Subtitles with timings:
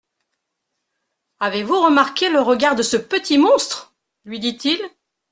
[1.39, 3.93] Avez-vous remarqué le regard de ce petit monstre?
[4.25, 4.79] lui dit-il.